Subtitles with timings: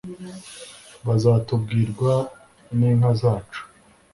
[1.05, 2.13] Bazatubwirwa
[2.77, 3.61] ninka zacu